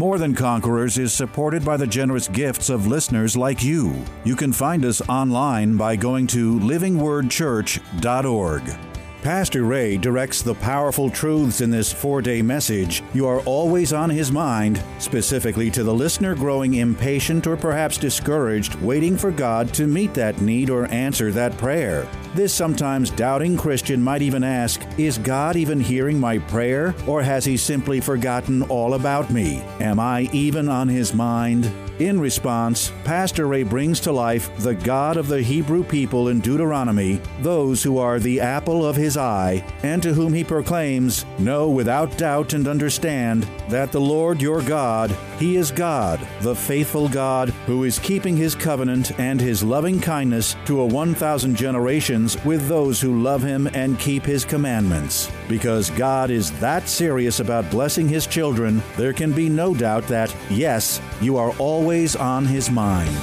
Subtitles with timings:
[0.00, 4.02] More Than Conquerors is supported by the generous gifts of listeners like you.
[4.24, 8.89] You can find us online by going to livingwordchurch.org.
[9.22, 13.02] Pastor Ray directs the powerful truths in this four day message.
[13.12, 18.76] You are always on his mind, specifically to the listener growing impatient or perhaps discouraged,
[18.76, 22.08] waiting for God to meet that need or answer that prayer.
[22.34, 27.44] This sometimes doubting Christian might even ask Is God even hearing my prayer, or has
[27.44, 29.60] he simply forgotten all about me?
[29.80, 31.70] Am I even on his mind?
[32.00, 37.20] In response, Pastor Ray brings to life the God of the Hebrew people in Deuteronomy,
[37.40, 42.16] those who are the apple of his eye, and to whom he proclaims, Know without
[42.18, 47.84] doubt and understand that the Lord your God, he is God, the faithful God, who
[47.84, 53.22] is keeping his covenant and his loving kindness to a 1,000 generations with those who
[53.22, 55.30] love him and keep his commandments.
[55.48, 60.34] Because God is that serious about blessing his children, there can be no doubt that,
[60.50, 63.16] yes, you are always on his mind.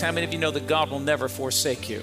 [0.00, 2.02] How many of you know that God will never forsake you?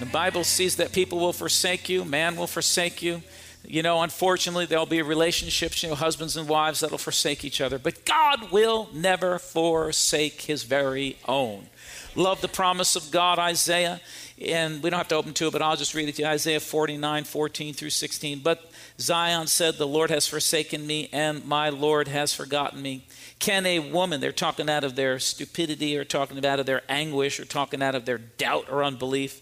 [0.00, 3.22] The Bible sees that people will forsake you, man will forsake you.
[3.66, 7.78] You know, unfortunately, there'll be relationships, you know, husbands and wives that'll forsake each other,
[7.78, 11.68] but God will never forsake his very own.
[12.14, 14.00] Love the promise of God, Isaiah,
[14.40, 16.28] and we don't have to open to it, but I'll just read it to you
[16.28, 18.40] Isaiah 49, 14 through 16.
[18.40, 18.70] But
[19.00, 23.06] Zion said, The Lord has forsaken me, and my Lord has forgotten me.
[23.38, 27.40] Can a woman, they're talking out of their stupidity or talking out of their anguish
[27.40, 29.40] or talking out of their doubt or unbelief.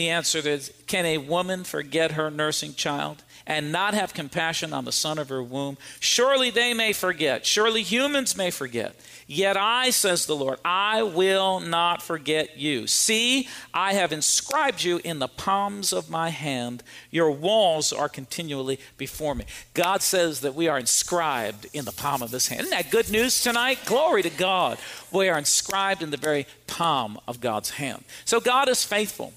[0.00, 4.86] The answer is Can a woman forget her nursing child and not have compassion on
[4.86, 5.76] the son of her womb?
[6.00, 7.44] Surely they may forget.
[7.44, 8.96] Surely humans may forget.
[9.26, 12.86] Yet I, says the Lord, I will not forget you.
[12.86, 16.82] See, I have inscribed you in the palms of my hand.
[17.10, 19.44] Your walls are continually before me.
[19.74, 22.62] God says that we are inscribed in the palm of his hand.
[22.62, 23.80] Isn't that good news tonight?
[23.84, 24.78] Glory to God.
[25.12, 28.04] We are inscribed in the very palm of God's hand.
[28.24, 29.34] So God is faithful.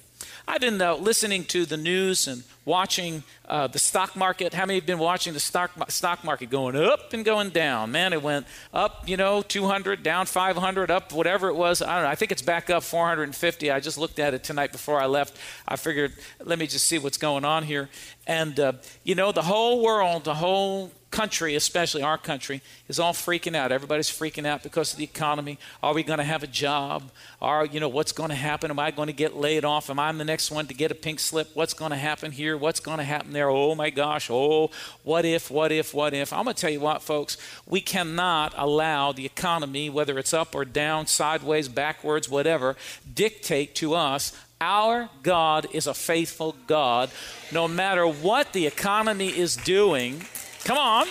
[0.48, 4.54] I've been uh, listening to the news and watching uh, the stock market.
[4.54, 7.92] How many have been watching the stock, stock market going up and going down?
[7.92, 11.82] Man, it went up, you know, 200, down 500, up whatever it was.
[11.82, 12.10] I don't know.
[12.10, 13.72] I think it's back up 450.
[13.72, 15.38] I just looked at it tonight before I left.
[15.68, 16.14] I figured,
[16.44, 17.90] let me just see what's going on here.
[18.28, 23.14] And, uh, you know, the whole world, the whole country, especially our country, is all
[23.14, 23.72] freaking out.
[23.72, 25.60] Everybody's freaking out because of the economy.
[25.82, 27.12] Are we going to have a job?
[27.42, 28.72] Are you know what's going to happen?
[28.72, 29.90] Am I going to get laid off?
[29.90, 31.52] Am I the next one to get a pink slip?
[31.54, 32.53] What's going to happen here?
[32.58, 33.50] What's going to happen there?
[33.50, 34.30] Oh my gosh!
[34.30, 34.72] Oh,
[35.04, 35.52] what if?
[35.52, 35.94] What if?
[35.94, 36.34] What if?
[36.34, 37.38] I'm going to tell you what, folks.
[37.68, 42.76] We cannot allow the economy, whether it's up or down, sideways, backwards, whatever,
[43.14, 44.32] dictate to us
[44.62, 47.12] our God is a faithful God.
[47.52, 50.24] No matter what the economy is doing,
[50.64, 51.08] Come on.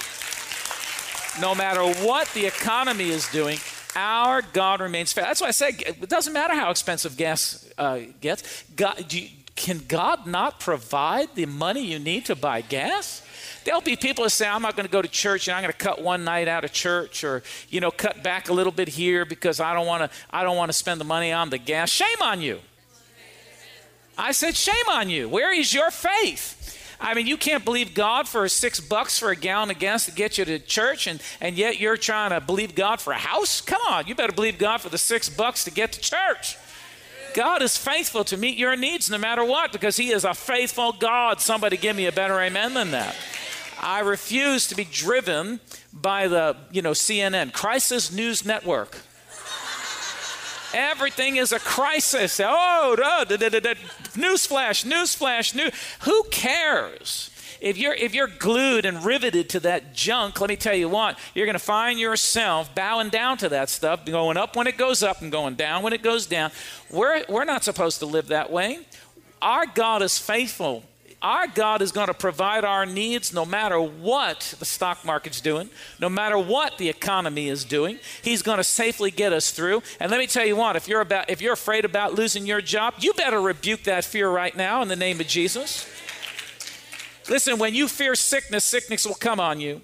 [1.40, 3.58] No matter what the economy is doing,
[3.94, 5.28] our God remains faithful.
[5.28, 8.64] That's why I say it doesn't matter how expensive gas uh, gets.
[8.74, 13.26] God, you, can God not provide the money you need to buy gas?
[13.64, 15.72] There'll be people that say, I'm not going to go to church and I'm going
[15.72, 18.88] to cut one night out of church or, you know, cut back a little bit
[18.88, 21.58] here because I don't want to, I don't want to spend the money on the
[21.58, 21.90] gas.
[21.90, 22.58] Shame on you.
[24.16, 25.28] I said, shame on you.
[25.28, 26.58] Where is your faith?
[27.00, 30.12] I mean, you can't believe God for six bucks for a gallon of gas to
[30.12, 33.60] get you to church, and, and yet you're trying to believe God for a house?
[33.60, 36.56] Come on, you better believe God for the six bucks to get to church.
[37.34, 40.92] God is faithful to meet your needs no matter what because He is a faithful
[40.92, 41.40] God.
[41.40, 43.16] Somebody give me a better amen than that.
[43.80, 45.60] I refuse to be driven
[45.92, 48.96] by the, you know, CNN, Crisis News Network.
[50.74, 52.40] Everything is a crisis.
[52.42, 55.70] Oh, newsflash, newsflash, new.
[56.02, 57.31] Who cares?
[57.62, 61.18] If you're if you're glued and riveted to that junk, let me tell you what,
[61.34, 65.02] you're going to find yourself bowing down to that stuff, going up when it goes
[65.02, 66.50] up and going down when it goes down.
[66.90, 68.80] We're we're not supposed to live that way.
[69.40, 70.84] Our God is faithful
[71.22, 75.70] our God is going to provide our needs no matter what the stock market's doing,
[76.00, 78.00] no matter what the economy is doing.
[78.22, 79.82] He's going to safely get us through.
[80.00, 82.60] And let me tell you what, if you're about if you're afraid about losing your
[82.60, 85.88] job, you better rebuke that fear right now in the name of Jesus.
[87.32, 89.80] Listen, when you fear sickness, sickness will come on you.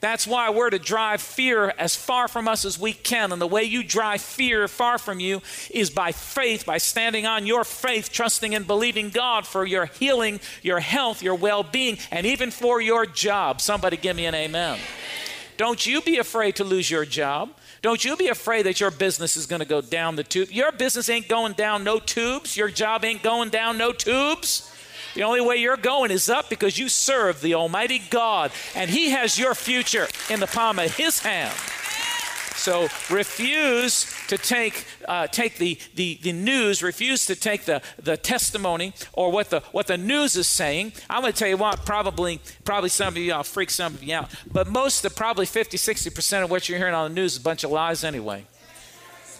[0.00, 3.30] That's why we're to drive fear as far from us as we can.
[3.30, 7.44] And the way you drive fear far from you is by faith, by standing on
[7.46, 12.24] your faith, trusting and believing God for your healing, your health, your well being, and
[12.24, 13.60] even for your job.
[13.60, 14.78] Somebody give me an amen.
[15.58, 17.50] Don't you be afraid to lose your job.
[17.82, 20.50] Don't you be afraid that your business is going to go down the tube.
[20.50, 22.56] Your business ain't going down no tubes.
[22.56, 24.72] Your job ain't going down no tubes.
[25.16, 29.08] The only way you're going is up because you serve the Almighty God, and He
[29.12, 31.54] has your future in the palm of His hand.
[32.54, 38.18] So refuse to take, uh, take the, the, the news, refuse to take the, the
[38.18, 40.92] testimony or what the, what the news is saying.
[41.08, 44.02] I'm going to tell you what, probably, probably some of you, I'll freak some of
[44.02, 47.32] you out, but most of probably 50, 60% of what you're hearing on the news
[47.32, 48.44] is a bunch of lies anyway.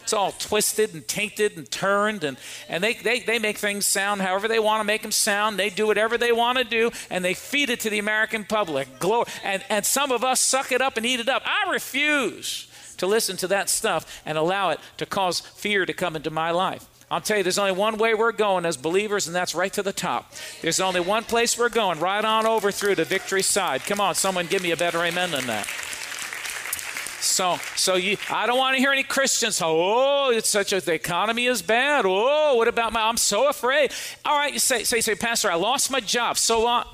[0.06, 2.36] It's all twisted and tainted and turned, and,
[2.68, 5.58] and they, they, they make things sound however they want to make them sound.
[5.58, 9.00] They do whatever they want to do, and they feed it to the American public.
[9.00, 9.26] Glory.
[9.42, 11.42] And, and some of us suck it up and eat it up.
[11.44, 12.68] I refuse
[12.98, 16.52] to listen to that stuff and allow it to cause fear to come into my
[16.52, 16.86] life.
[17.10, 19.82] I'll tell you, there's only one way we're going as believers, and that's right to
[19.82, 20.32] the top.
[20.62, 23.82] There's only one place we're going, right on over through to victory side.
[23.82, 25.66] Come on, someone give me a better amen than that.
[27.26, 29.60] So, so you, I don't want to hear any Christians.
[29.62, 32.04] Oh, it's such a the economy is bad.
[32.06, 33.02] Oh, what about my?
[33.02, 33.92] I'm so afraid.
[34.24, 36.38] All right, you say, say, say, Pastor, I lost my job.
[36.38, 36.86] So what?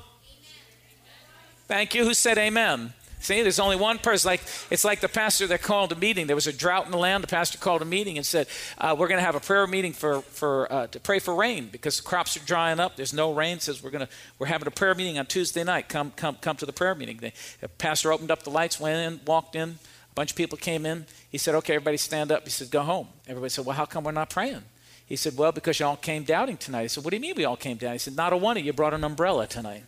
[1.67, 2.03] Thank you.
[2.03, 2.93] Who said amen?
[3.23, 4.27] See, there's only one person.
[4.27, 6.27] Like it's like the pastor that called a meeting.
[6.27, 7.23] There was a drought in the land.
[7.23, 8.47] The pastor called a meeting and said,
[8.77, 11.69] uh, "We're going to have a prayer meeting for for uh, to pray for rain
[11.71, 12.97] because the crops are drying up.
[12.97, 15.87] There's no rain." Says we're going to we're having a prayer meeting on Tuesday night.
[15.87, 17.17] Come come come to the prayer meeting.
[17.61, 19.79] The pastor opened up the lights, went in, walked in.
[20.13, 21.07] A bunch of people came in.
[21.31, 22.43] He said, Okay, everybody stand up.
[22.43, 23.07] He said, Go home.
[23.27, 24.61] Everybody said, Well, how come we're not praying?
[25.07, 26.83] He said, Well, because you all came doubting tonight.
[26.83, 27.93] He said, What do you mean we all came down?
[27.93, 29.85] He said, Not a one of you brought an umbrella tonight.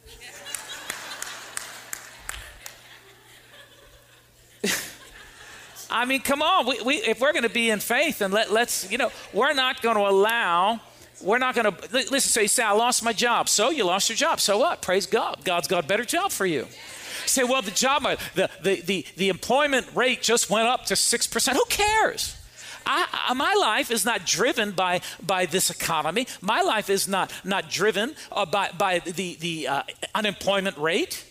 [5.92, 6.66] I mean, come on.
[6.66, 9.54] We, we, if we're going to be in faith, and let, let's, you know, we're
[9.54, 10.80] not going to allow,
[11.22, 13.48] we're not going to, listen, so you say, I lost my job.
[13.48, 14.40] So you lost your job.
[14.40, 14.82] So what?
[14.82, 15.46] Praise God.
[15.46, 16.66] God's got a better job for you
[17.28, 18.04] say, well, the job,
[18.36, 21.54] the, the, the, the employment rate just went up to 6%.
[21.54, 22.38] Who cares?
[22.86, 26.28] I, my life is not driven by, by this economy.
[26.42, 29.84] My life is not, not driven uh, by, by the, the uh,
[30.14, 31.26] unemployment rate.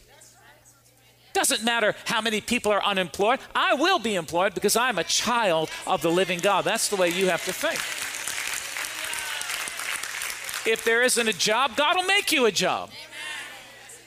[1.32, 3.40] Doesn't matter how many people are unemployed.
[3.54, 6.64] I will be employed because I'm a child of the living God.
[6.64, 7.80] That's the way you have to think.
[10.66, 12.90] If there isn't a job, God will make you a job.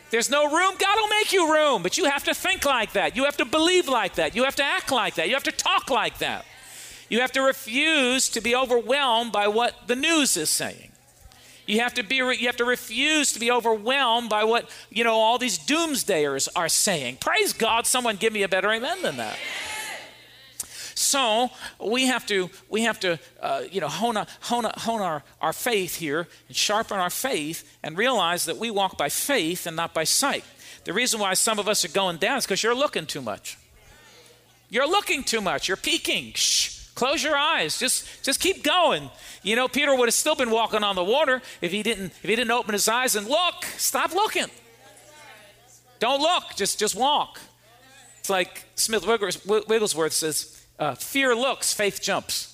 [0.09, 1.83] There's no room, God will make you room.
[1.83, 3.15] But you have to think like that.
[3.15, 4.36] You have to believe like that.
[4.36, 5.27] You have to act like that.
[5.27, 6.45] You have to talk like that.
[7.09, 10.92] You have to refuse to be overwhelmed by what the news is saying.
[11.65, 15.15] You have to be you have to refuse to be overwhelmed by what, you know,
[15.15, 17.18] all these doomsdayers are saying.
[17.18, 19.38] Praise God, someone give me a better amen than that.
[20.97, 25.01] So we have to we have to uh, you know hone, a, hone, a, hone
[25.01, 29.67] our, our faith here and sharpen our faith and realize that we walk by faith
[29.67, 30.44] and not by sight.
[30.85, 33.59] The reason why some of us are going down is because you're looking too much.
[34.69, 35.67] You're looking too much.
[35.67, 36.33] You're peeking.
[36.33, 36.88] Shh.
[36.95, 37.77] Close your eyes.
[37.77, 39.11] Just just keep going.
[39.44, 42.23] You know, Peter would have still been walking on the water if he didn't if
[42.23, 43.65] he didn't open his eyes and look.
[43.77, 44.47] Stop looking.
[45.99, 46.55] Don't look.
[46.55, 47.39] Just just walk.
[48.17, 52.54] It's like Smith Wigglesworth says, uh, fear looks, faith jumps.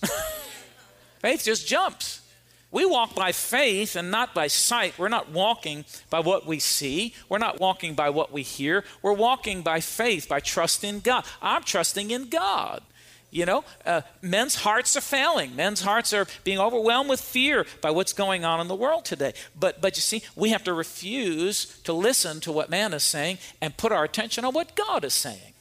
[1.20, 2.22] faith just jumps.
[2.74, 4.98] We walk by faith and not by sight.
[4.98, 7.14] We're not walking by what we see.
[7.30, 8.84] We're not walking by what we hear.
[9.04, 11.24] We're walking by faith, by trust in God.
[11.40, 12.82] I'm trusting in God.
[13.30, 15.56] You know, uh, men's hearts are failing.
[15.56, 19.34] Men's hearts are being overwhelmed with fear by what's going on in the world today.
[19.60, 23.38] But, but you see, we have to refuse to listen to what man is saying
[23.62, 25.53] and put our attention on what God is saying.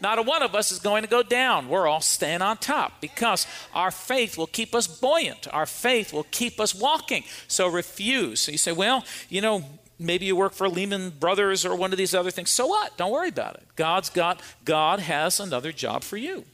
[0.00, 1.68] Not a one of us is going to go down.
[1.68, 5.46] We're all staying on top because our faith will keep us buoyant.
[5.52, 7.24] Our faith will keep us walking.
[7.48, 8.40] So refuse.
[8.40, 9.64] So you say, well, you know,
[9.98, 12.50] maybe you work for Lehman Brothers or one of these other things.
[12.50, 12.96] So what?
[12.96, 13.64] Don't worry about it.
[13.76, 16.44] God's got God has another job for you.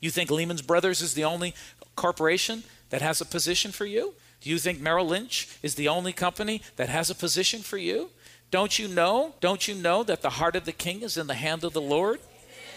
[0.00, 1.54] You think Lehman Brothers is the only
[1.94, 4.14] corporation that has a position for you?
[4.40, 8.10] Do you think Merrill Lynch is the only company that has a position for you?
[8.52, 9.34] Don't you know?
[9.40, 11.80] Don't you know that the heart of the king is in the hand of the
[11.80, 12.20] Lord?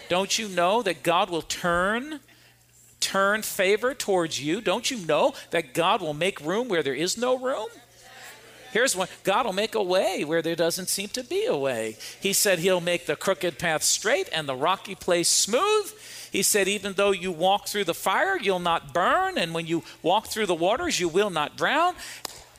[0.08, 2.20] Don't you know that God will turn
[2.98, 4.60] turn favor towards you?
[4.60, 7.68] Don't you know that God will make room where there is no room?
[8.72, 11.98] Here's one God will make a way where there doesn't seem to be a way.
[12.20, 15.92] He said He'll make the crooked path straight and the rocky place smooth.
[16.32, 19.38] He said, even though you walk through the fire, you'll not burn.
[19.38, 21.94] And when you walk through the waters, you will not drown.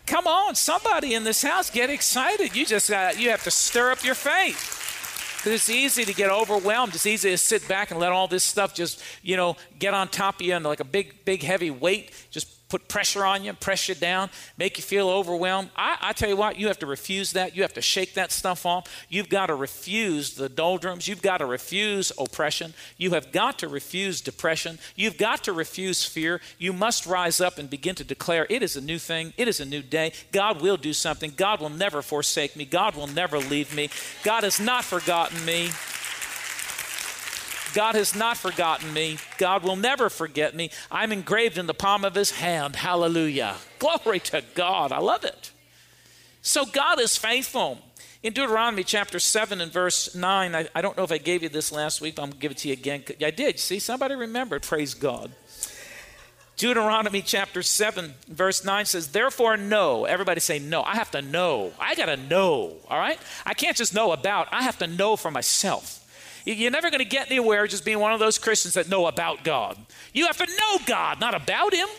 [0.08, 2.56] Come on, somebody in this house, get excited.
[2.56, 4.86] You just got, you have to stir up your faith.
[5.38, 6.96] Because it's easy to get overwhelmed.
[6.96, 10.08] It's easy to sit back and let all this stuff just, you know, get on
[10.08, 13.54] top of you and like a big, big, heavy weight just put pressure on you,
[13.54, 15.70] press you down, make you feel overwhelmed.
[15.76, 17.56] I, I, tell you what, you have to refuse that.
[17.56, 19.06] You have to shake that stuff off.
[19.10, 21.08] You've got to refuse the doldrums.
[21.08, 22.74] You've got to refuse oppression.
[22.98, 24.80] You have got to refuse depression.
[24.96, 26.42] You've got to refuse fear.
[26.58, 29.34] You must rise up and begin to declare it is a new thing.
[29.38, 30.12] It is a new day.
[30.32, 31.34] God will do something.
[31.36, 32.66] God will never forsake me.
[32.66, 33.90] God will never leave me.
[34.24, 35.70] God has not forgotten me.
[37.74, 39.18] God has not forgotten me.
[39.38, 40.72] God will never forget me.
[40.92, 42.78] I'm engraved in the palm of his hand.
[42.78, 43.56] Hallelujah.
[43.80, 44.92] Glory to God.
[44.92, 45.52] I love it.
[46.42, 47.80] So God is faithful.
[48.24, 51.50] In Deuteronomy chapter 7 and verse 9, I, I don't know if I gave you
[51.50, 53.04] this last week, but I'm going to give it to you again.
[53.24, 53.60] I did.
[53.60, 54.64] See, somebody remembered.
[54.64, 55.32] Praise God.
[56.58, 60.06] Deuteronomy chapter 7, verse 9 says, Therefore, know.
[60.06, 60.82] Everybody say, Know.
[60.82, 61.72] I have to know.
[61.80, 62.78] I got to know.
[62.90, 63.20] All right?
[63.46, 66.04] I can't just know about, I have to know for myself.
[66.48, 69.44] You're never going to get anywhere just being one of those Christians that know about
[69.44, 69.78] God.
[70.14, 71.90] You have to know God, not about Him.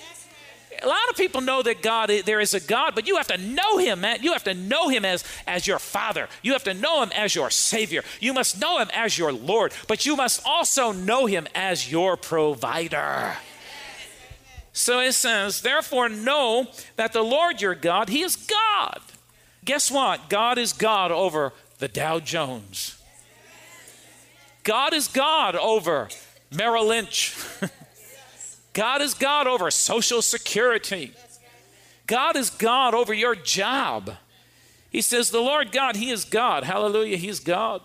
[0.83, 3.37] A lot of people know that God, there is a God, but you have to
[3.37, 4.23] know Him, man.
[4.23, 6.29] You have to know Him as, as your Father.
[6.43, 8.03] You have to know Him as your Savior.
[8.21, 12.17] You must know Him as your Lord, but you must also know Him as your
[12.17, 13.37] provider.
[14.73, 19.01] So it says, therefore, know that the Lord your God, He is God.
[19.67, 20.31] Guess what?
[20.31, 22.98] God is God over the Dow Jones.
[24.69, 26.11] God is God over
[26.55, 27.35] Merrill Lynch.
[28.75, 31.15] God is God over Social Security.
[32.07, 34.17] God is God over your job.
[34.91, 36.65] He says, The Lord God, He is God.
[36.65, 37.81] Hallelujah, He's God.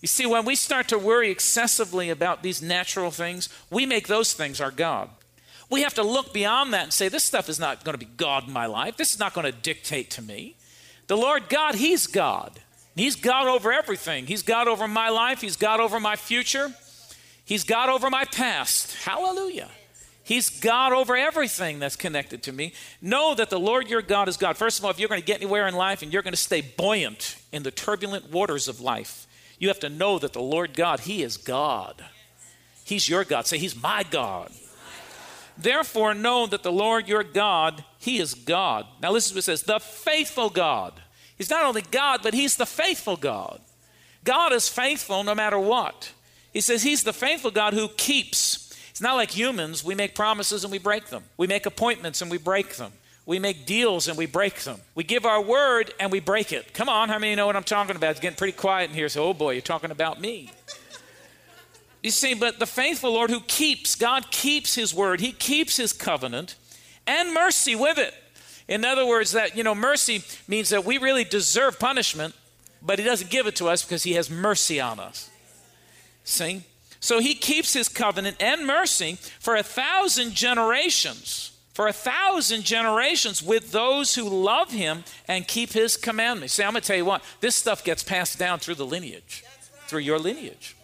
[0.00, 4.32] You see, when we start to worry excessively about these natural things, we make those
[4.32, 5.10] things our God.
[5.68, 8.10] We have to look beyond that and say, This stuff is not going to be
[8.16, 8.96] God in my life.
[8.96, 10.56] This is not going to dictate to me.
[11.06, 12.60] The Lord God, He's God.
[12.96, 14.26] He's God over everything.
[14.26, 15.40] He's God over my life.
[15.40, 16.72] He's God over my future.
[17.44, 18.94] He's God over my past.
[19.04, 19.68] Hallelujah.
[20.22, 22.72] He's God over everything that's connected to me.
[23.02, 24.56] Know that the Lord your God is God.
[24.56, 26.38] First of all, if you're going to get anywhere in life and you're going to
[26.38, 29.26] stay buoyant in the turbulent waters of life,
[29.58, 32.02] you have to know that the Lord God, He is God.
[32.84, 33.46] He's your God.
[33.46, 34.50] Say, He's my God.
[35.58, 38.86] Therefore, know that the Lord your God, He is God.
[39.02, 41.00] Now, listen to what it says the faithful God
[41.36, 43.60] He's not only God, but He's the faithful God.
[44.24, 46.12] God is faithful no matter what.
[46.52, 48.72] He says He's the faithful God who keeps.
[48.90, 49.82] It's not like humans.
[49.82, 51.24] We make promises and we break them.
[51.36, 52.92] We make appointments and we break them.
[53.26, 54.78] We make deals and we break them.
[54.94, 56.74] We give our word and we break it.
[56.74, 58.12] Come on, how many know what I'm talking about?
[58.12, 59.08] It's getting pretty quiet in here.
[59.08, 60.50] So, oh boy, you're talking about me.
[62.02, 65.94] You see, but the faithful Lord who keeps, God keeps his word, he keeps his
[65.94, 66.54] covenant
[67.06, 68.14] and mercy with it.
[68.68, 72.34] In other words, that, you know, mercy means that we really deserve punishment,
[72.80, 75.30] but He doesn't give it to us because He has mercy on us.
[76.24, 76.62] See?
[77.00, 81.50] So He keeps His covenant and mercy for a thousand generations.
[81.74, 86.54] For a thousand generations with those who love Him and keep His commandments.
[86.54, 89.44] See, I'm going to tell you what, this stuff gets passed down through the lineage,
[89.88, 90.76] through your lineage.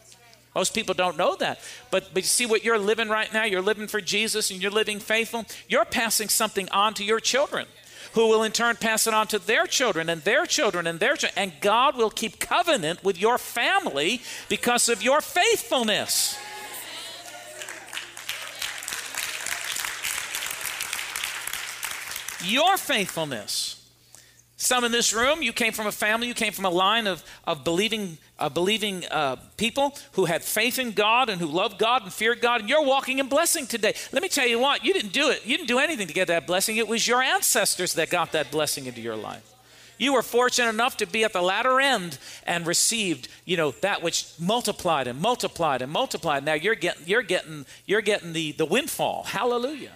[0.54, 1.60] Most people don't know that.
[1.90, 3.44] But, but you see what you're living right now?
[3.44, 5.44] You're living for Jesus and you're living faithful.
[5.68, 7.66] You're passing something on to your children
[8.12, 11.14] who will in turn pass it on to their children and their children and their
[11.14, 11.32] children.
[11.36, 16.36] And God will keep covenant with your family because of your faithfulness.
[22.42, 23.79] Your faithfulness.
[24.62, 27.24] Some in this room, you came from a family, you came from a line of,
[27.46, 32.02] of believing, uh, believing uh, people who had faith in God and who loved God
[32.02, 33.94] and feared God, and you're walking in blessing today.
[34.12, 35.46] Let me tell you what, you didn't do it.
[35.46, 36.76] You didn't do anything to get that blessing.
[36.76, 39.50] It was your ancestors that got that blessing into your life.
[39.96, 44.02] You were fortunate enough to be at the latter end and received, you know, that
[44.02, 46.44] which multiplied and multiplied and multiplied.
[46.44, 49.22] Now you're getting, you're getting, you're getting the, the windfall.
[49.22, 49.92] Hallelujah.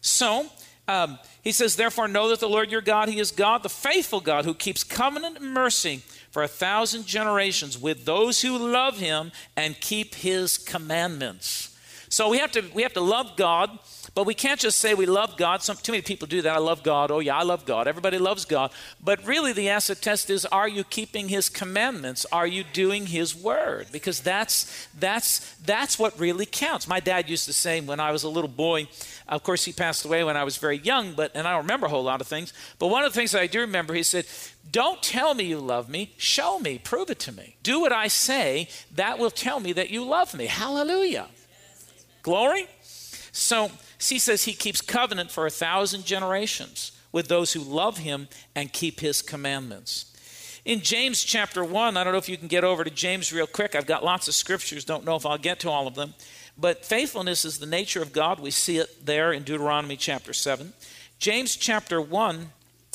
[0.00, 0.46] So,
[0.88, 4.20] um, he says, Therefore, know that the Lord your God, He is God, the faithful
[4.20, 9.30] God, who keeps covenant and mercy for a thousand generations with those who love Him
[9.56, 11.77] and keep His commandments.
[12.08, 13.78] So we have to, we have to love God
[14.18, 15.62] but we can't just say we love God.
[15.62, 16.52] Some, too many people do that.
[16.52, 17.12] I love God.
[17.12, 17.86] Oh, yeah, I love God.
[17.86, 18.72] Everybody loves God.
[19.00, 22.26] But really, the acid test is are you keeping His commandments?
[22.32, 23.86] Are you doing His word?
[23.92, 26.88] Because that's, that's, that's what really counts.
[26.88, 28.88] My dad used to say when I was a little boy,
[29.28, 31.86] of course, he passed away when I was very young, but, and I don't remember
[31.86, 32.52] a whole lot of things.
[32.80, 34.26] But one of the things that I do remember, he said,
[34.70, 36.14] don't tell me you love me.
[36.16, 36.78] Show me.
[36.78, 37.56] Prove it to me.
[37.62, 38.68] Do what I say.
[38.96, 40.46] That will tell me that you love me.
[40.46, 41.28] Hallelujah.
[42.22, 42.66] Glory.
[43.32, 43.70] So,
[44.00, 48.72] he says he keeps covenant for a thousand generations with those who love him and
[48.72, 50.04] keep his commandments.
[50.64, 53.46] In James chapter 1, I don't know if you can get over to James real
[53.46, 53.74] quick.
[53.74, 56.14] I've got lots of scriptures, don't know if I'll get to all of them.
[56.58, 58.40] But faithfulness is the nature of God.
[58.40, 60.72] We see it there in Deuteronomy chapter 7.
[61.18, 62.50] James chapter 1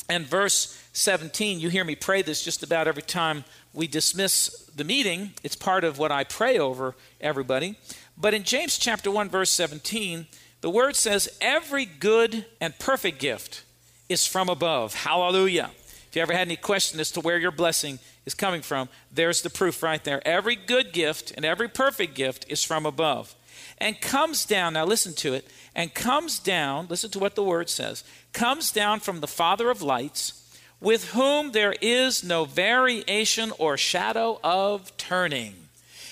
[0.08, 4.84] and verse 17, you hear me pray this just about every time we dismiss the
[4.84, 5.32] meeting.
[5.42, 7.76] It's part of what I pray over everybody.
[8.16, 10.26] But in James chapter 1, verse 17,
[10.60, 13.64] the word says, Every good and perfect gift
[14.08, 14.94] is from above.
[14.94, 15.70] Hallelujah.
[16.08, 19.42] If you ever had any question as to where your blessing is coming from, there's
[19.42, 20.26] the proof right there.
[20.26, 23.34] Every good gift and every perfect gift is from above
[23.78, 24.74] and comes down.
[24.74, 25.48] Now, listen to it.
[25.74, 29.82] And comes down, listen to what the word says, comes down from the Father of
[29.82, 30.40] lights,
[30.80, 35.63] with whom there is no variation or shadow of turning.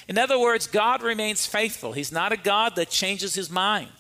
[0.09, 1.93] In other words, God remains faithful.
[1.93, 3.91] He's not a God that changes his mind.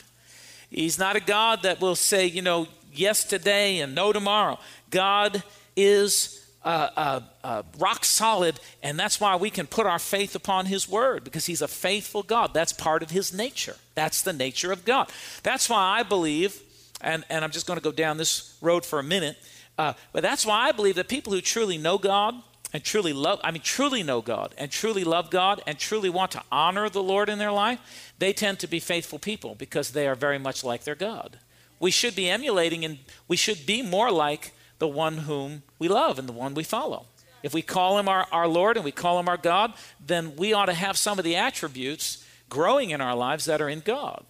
[0.70, 4.58] He's not a God that will say, you know, yes today and no tomorrow.
[4.90, 5.42] God
[5.76, 10.66] is uh, uh, uh, rock solid, and that's why we can put our faith upon
[10.66, 12.54] His Word because He's a faithful God.
[12.54, 13.76] That's part of His nature.
[13.94, 15.10] That's the nature of God.
[15.42, 16.62] That's why I believe,
[17.00, 19.36] and, and I'm just going to go down this road for a minute,
[19.76, 22.34] uh, but that's why I believe that people who truly know God
[22.72, 26.30] and truly love, I mean, truly know God and truly love God and truly want
[26.32, 30.08] to honor the Lord in their life, they tend to be faithful people because they
[30.08, 31.38] are very much like their God.
[31.78, 32.98] We should be emulating and
[33.28, 37.06] we should be more like the one whom we love and the one we follow.
[37.42, 39.74] If we call him our, our Lord and we call him our God,
[40.04, 43.68] then we ought to have some of the attributes growing in our lives that are
[43.68, 44.24] in God.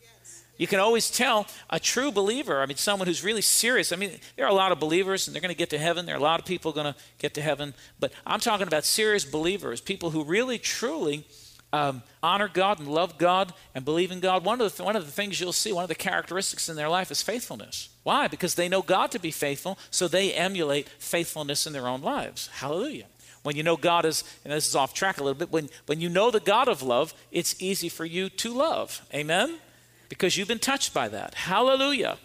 [0.63, 3.91] You can always tell a true believer, I mean, someone who's really serious.
[3.91, 6.07] I mean, there are a lot of believers and they're going to get to heaven.
[6.07, 7.75] There are a lot of people going to get to heaven.
[7.99, 11.27] But I'm talking about serious believers, people who really, truly
[11.73, 15.05] um, honor God and love God and believe in God, one of, the, one of
[15.05, 17.89] the things you'll see, one of the characteristics in their life is faithfulness.
[18.05, 18.29] Why?
[18.29, 22.47] Because they know God to be faithful, so they emulate faithfulness in their own lives.
[22.47, 23.07] Hallelujah.
[23.43, 26.01] When you know God is, and this is off track a little bit, when, when
[26.01, 29.05] you know the God of love, it's easy for you to love.
[29.13, 29.59] Amen?
[30.13, 31.35] Because you've been touched by that.
[31.35, 32.19] Hallelujah.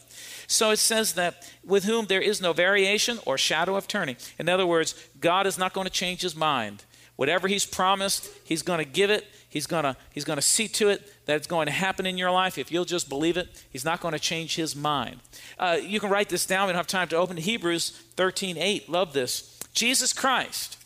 [0.47, 4.17] So it says that with whom there is no variation or shadow of turning.
[4.37, 6.83] In other words, God is not going to change his mind.
[7.15, 10.67] Whatever he's promised, he's going to give it He's going to he's going to see
[10.67, 12.57] to it that it's going to happen in your life.
[12.57, 15.19] If you'll just believe it, he's not going to change his mind.
[15.57, 16.67] Uh, you can write this down.
[16.67, 18.89] We don't have time to open Hebrews 13 8.
[18.89, 19.57] Love this.
[19.73, 20.77] Jesus Christ,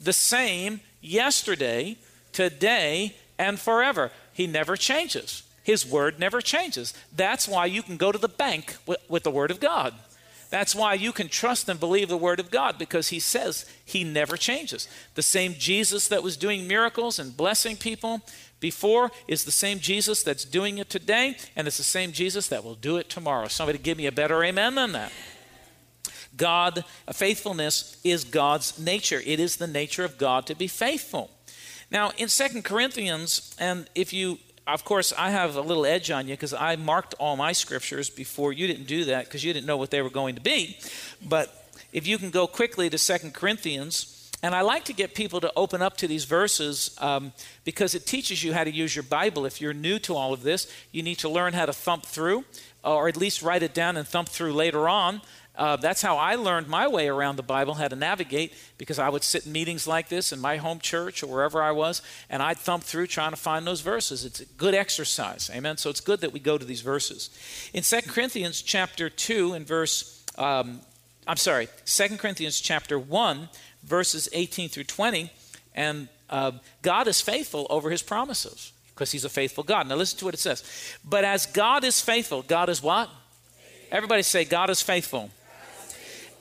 [0.00, 1.96] the same yesterday,
[2.32, 4.10] today, and forever.
[4.32, 5.42] He never changes.
[5.70, 6.92] His word never changes.
[7.14, 9.94] That's why you can go to the bank with, with the word of God.
[10.50, 14.02] That's why you can trust and believe the Word of God because He says He
[14.02, 14.88] never changes.
[15.14, 18.22] The same Jesus that was doing miracles and blessing people
[18.58, 22.64] before is the same Jesus that's doing it today, and it's the same Jesus that
[22.64, 23.46] will do it tomorrow.
[23.46, 25.12] Somebody give me a better amen than that.
[26.36, 29.22] God, uh, faithfulness is God's nature.
[29.24, 31.30] It is the nature of God to be faithful.
[31.92, 34.38] Now, in Second Corinthians, and if you
[34.72, 38.10] of course, I have a little edge on you because I marked all my scriptures
[38.10, 40.78] before you didn't do that because you didn't know what they were going to be.
[41.26, 45.40] But if you can go quickly to Second Corinthians, and I like to get people
[45.40, 47.32] to open up to these verses um,
[47.64, 49.44] because it teaches you how to use your Bible.
[49.44, 52.44] If you're new to all of this, you need to learn how to thump through,
[52.82, 55.20] or at least write it down and thump through later on.
[55.56, 59.08] Uh, that's how I learned my way around the Bible, how to navigate, because I
[59.08, 62.42] would sit in meetings like this in my home church or wherever I was, and
[62.42, 64.24] I'd thump through trying to find those verses.
[64.24, 65.50] It's a good exercise.
[65.52, 65.76] Amen.
[65.76, 67.30] So it's good that we go to these verses.
[67.74, 70.80] In 2 Corinthians chapter 2 and verse, um,
[71.26, 73.48] I'm sorry, 2 Corinthians chapter 1,
[73.82, 75.30] verses 18 through 20,
[75.74, 79.88] and uh, God is faithful over his promises because he's a faithful God.
[79.88, 80.62] Now listen to what it says.
[81.04, 83.10] But as God is faithful, God is what?
[83.90, 85.30] Everybody say, God is faithful.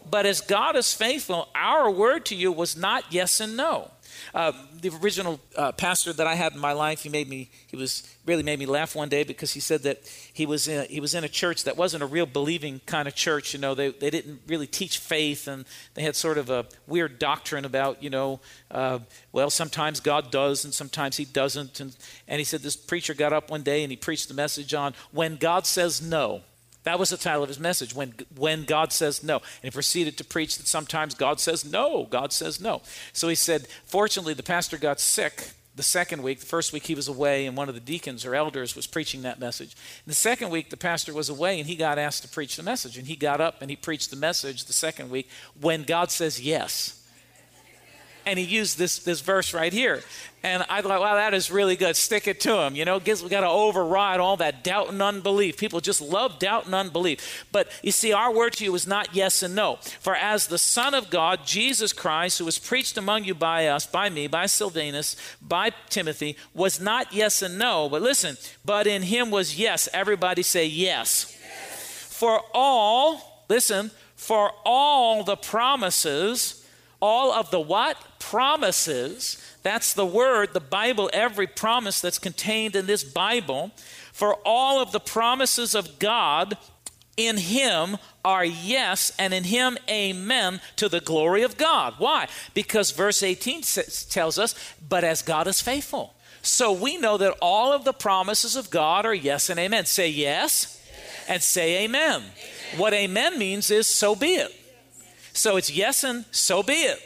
[0.10, 3.92] But as God is faithful, our word to you was not yes and no.
[4.34, 7.78] Uh, the original uh, pastor that I had in my life, he made me, he
[7.78, 10.02] was really made me laugh one day because he said that
[10.34, 13.16] he was in, he was in a church that wasn't a real believing kind of
[13.16, 13.54] church.
[13.54, 17.20] You know, they, they didn't really teach faith and they had sort of a weird
[17.20, 18.40] doctrine about, you know,
[18.72, 19.00] uh,
[19.32, 21.80] well, sometimes God does and sometimes he doesn't.
[21.80, 21.96] And,
[22.28, 24.94] and he said this preacher got up one day and he preached the message on
[25.12, 26.42] when God says no.
[26.84, 29.38] That was the title of his message, when, when God says no.
[29.38, 32.82] And he proceeded to preach that sometimes God says no, God says no.
[33.12, 36.40] So he said, fortunately, the pastor got sick the second week.
[36.40, 39.22] The first week he was away, and one of the deacons or elders was preaching
[39.22, 39.76] that message.
[40.06, 42.64] And the second week, the pastor was away, and he got asked to preach the
[42.64, 42.98] message.
[42.98, 46.42] And he got up and he preached the message the second week when God says
[46.42, 46.99] yes.
[48.30, 50.02] And he used this, this verse right here.
[50.42, 51.98] And I thought, wow, that is really good.
[51.98, 52.76] Stick it to him.
[52.76, 55.58] You know, we got to override all that doubt and unbelief.
[55.58, 57.46] People just love doubt and unbelief.
[57.52, 59.80] But you see, our word to you is not yes and no.
[60.00, 63.86] For as the Son of God, Jesus Christ, who was preached among you by us,
[63.86, 67.90] by me, by Silvanus, by Timothy, was not yes and no.
[67.90, 69.90] But listen, but in him was yes.
[69.94, 71.38] Everybody say yes.
[71.42, 72.08] yes.
[72.18, 76.59] For all, listen, for all the promises,
[77.02, 77.98] all of the what?
[78.20, 83.72] Promises that's the word, the Bible, every promise that's contained in this Bible.
[84.14, 86.58] For all of the promises of God
[87.18, 91.96] in Him are yes, and in Him, amen, to the glory of God.
[91.98, 92.28] Why?
[92.54, 93.64] Because verse 18
[94.10, 94.56] tells us,
[94.88, 96.14] but as God is faithful.
[96.42, 99.86] So we know that all of the promises of God are yes and amen.
[99.86, 101.26] Say yes, yes.
[101.28, 102.22] and say amen.
[102.22, 102.32] amen.
[102.78, 104.59] What amen means is so be it.
[105.40, 107.02] So it's yes and so be it.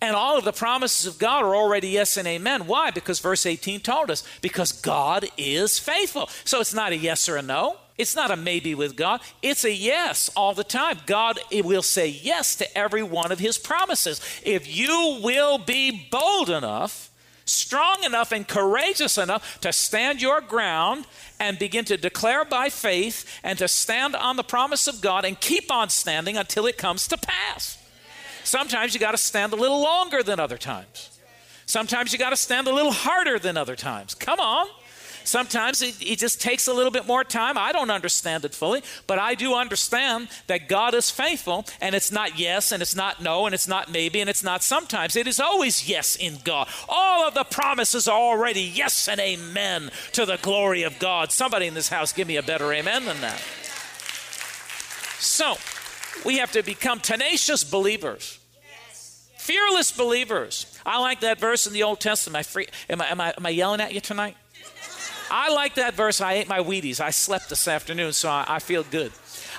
[0.00, 2.66] And all of the promises of God are already yes and amen.
[2.66, 2.90] Why?
[2.90, 6.28] Because verse 18 told us, because God is faithful.
[6.44, 7.76] So it's not a yes or a no.
[7.98, 9.20] It's not a maybe with God.
[9.42, 10.98] It's a yes all the time.
[11.06, 14.20] God will say yes to every one of his promises.
[14.44, 17.11] If you will be bold enough,
[17.44, 21.06] strong enough, and courageous enough to stand your ground
[21.40, 25.38] and begin to declare by faith and to stand on the promise of God and
[25.40, 27.78] keep on standing until it comes to pass.
[28.44, 31.10] Sometimes you got to stand a little longer than other times.
[31.66, 34.14] Sometimes you got to stand a little harder than other times.
[34.14, 34.66] Come on.
[35.24, 37.56] Sometimes it, it, just takes a little bit more time.
[37.58, 42.12] I don't understand it fully, but I do understand that God is faithful, and it's
[42.12, 45.16] not yes, and it's not no, and it's not maybe, and it's not sometimes.
[45.16, 46.68] It is always yes in God.
[46.88, 51.32] All of the promises are already yes and amen to the glory of God.
[51.32, 53.40] Somebody in this house, give me a better amen than that.
[55.18, 55.56] So,
[56.24, 58.38] we have to become tenacious believers,
[59.36, 60.66] fearless believers.
[60.84, 62.48] I like that verse in the Old Testament.
[62.88, 64.36] Am I, am I, am I yelling at you tonight?
[65.34, 66.20] I like that verse.
[66.20, 67.00] I ate my Wheaties.
[67.00, 69.12] I slept this afternoon, so I, I feel good.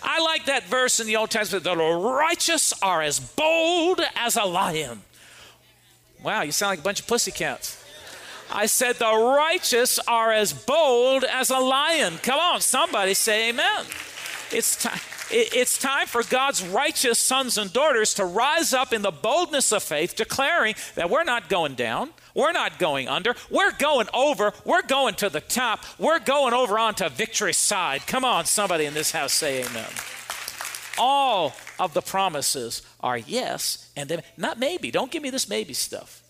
[0.04, 1.64] I like that verse in the Old Testament.
[1.64, 5.02] The righteous are as bold as a lion.
[6.22, 7.84] Wow, you sound like a bunch of pussycats.
[8.52, 12.20] I said, The righteous are as bold as a lion.
[12.22, 13.86] Come on, somebody say amen.
[14.52, 15.00] It's time.
[15.32, 19.82] It's time for God's righteous sons and daughters to rise up in the boldness of
[19.82, 24.82] faith, declaring that we're not going down, we're not going under, we're going over, we're
[24.82, 28.06] going to the top, we're going over onto victory side.
[28.06, 29.90] Come on, somebody in this house say amen.
[30.98, 34.92] All of the promises are yes and then, not maybe.
[34.92, 36.22] Don't give me this maybe stuff.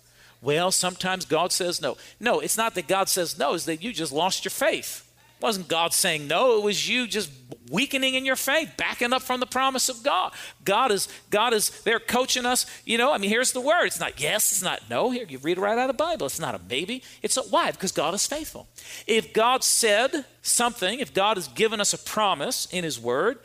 [0.42, 1.98] Well, sometimes God says no.
[2.20, 5.03] No, it's not that God says no, it's that you just lost your faith
[5.44, 7.30] wasn't God saying no, it was you just
[7.70, 10.32] weakening in your faith, backing up from the promise of God.
[10.64, 13.12] God is God is there coaching us, you know.
[13.12, 13.86] I mean, here's the word.
[13.86, 15.12] It's not yes, it's not no.
[15.12, 16.26] Here, you read right out of the Bible.
[16.28, 17.04] It's not a maybe.
[17.22, 17.72] It's a why?
[17.72, 18.68] Because God is faithful.
[19.06, 23.38] If God said something, if God has given us a promise in his word,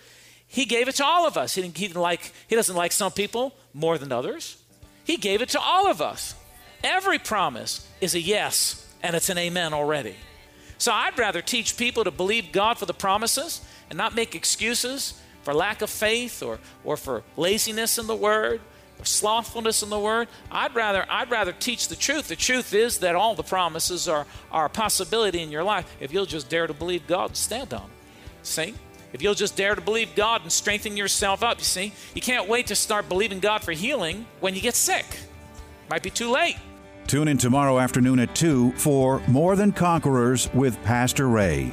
[0.46, 1.56] he gave it to all of us.
[1.56, 4.62] He, didn't, he, didn't like, he doesn't like some people more than others.
[5.04, 6.34] He gave it to all of us.
[6.84, 10.14] Every promise is a yes, and it's an amen already.
[10.78, 13.60] So I'd rather teach people to believe God for the promises
[13.90, 18.60] and not make excuses for lack of faith or, or for laziness in the word
[18.98, 20.28] or slothfulness in the word.
[20.50, 22.28] I'd rather, I'd rather teach the truth.
[22.28, 26.12] The truth is that all the promises are, are a possibility in your life if
[26.12, 28.46] you'll just dare to believe God and stand on it.
[28.46, 28.74] See?
[29.12, 31.92] If you'll just dare to believe God and strengthen yourself up, you see?
[32.14, 35.06] You can't wait to start believing God for healing when you get sick.
[35.88, 36.56] Might be too late.
[37.08, 41.72] Tune in tomorrow afternoon at 2 for More Than Conquerors with Pastor Ray.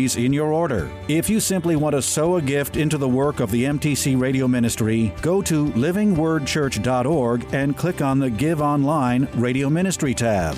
[0.01, 0.89] in your order.
[1.07, 4.47] If you simply want to sow a gift into the work of the MTC Radio
[4.47, 10.57] Ministry, go to livingwordchurch.org and click on the Give Online Radio Ministry tab.